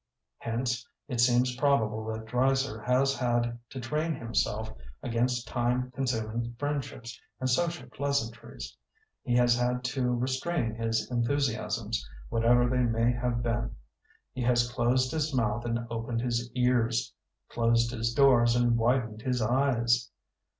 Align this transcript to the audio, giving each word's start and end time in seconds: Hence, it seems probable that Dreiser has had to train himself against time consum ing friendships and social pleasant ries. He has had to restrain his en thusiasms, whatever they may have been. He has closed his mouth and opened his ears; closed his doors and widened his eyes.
Hence, 0.39 0.87
it 1.07 1.21
seems 1.21 1.55
probable 1.57 2.03
that 2.05 2.25
Dreiser 2.25 2.81
has 2.81 3.15
had 3.15 3.59
to 3.69 3.79
train 3.79 4.15
himself 4.15 4.73
against 5.03 5.47
time 5.47 5.91
consum 5.91 6.33
ing 6.33 6.55
friendships 6.57 7.21
and 7.39 7.47
social 7.47 7.87
pleasant 7.87 8.41
ries. 8.41 8.75
He 9.21 9.35
has 9.35 9.55
had 9.55 9.83
to 9.83 10.09
restrain 10.11 10.73
his 10.73 11.07
en 11.11 11.23
thusiasms, 11.23 12.03
whatever 12.29 12.67
they 12.67 12.81
may 12.81 13.11
have 13.11 13.43
been. 13.43 13.75
He 14.33 14.41
has 14.41 14.71
closed 14.71 15.11
his 15.11 15.35
mouth 15.35 15.65
and 15.65 15.85
opened 15.91 16.21
his 16.21 16.49
ears; 16.55 17.13
closed 17.49 17.91
his 17.91 18.11
doors 18.11 18.55
and 18.55 18.75
widened 18.77 19.21
his 19.21 19.39
eyes. 19.39 20.09